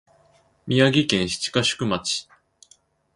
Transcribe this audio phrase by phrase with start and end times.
[0.65, 2.27] 宮城県七ヶ宿町